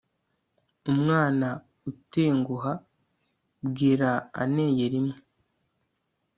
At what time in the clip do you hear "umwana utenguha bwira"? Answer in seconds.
0.91-4.11